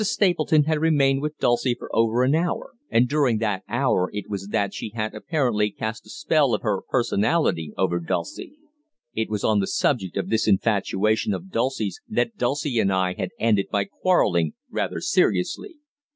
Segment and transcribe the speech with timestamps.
[0.03, 4.73] Stapleton had remained with Dulcie over an hour, and during that hour it was that
[4.73, 8.57] she had apparently cast the spell of her personality over Dulcie.
[9.13, 13.29] It was on the subject of this infatuation of Dulcie's that Dulcie and I had
[13.37, 15.75] ended by quarrelling rather seriously.